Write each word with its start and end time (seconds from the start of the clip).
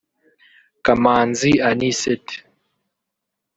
Kamanzi 0.85 1.51
Anicet 1.69 2.25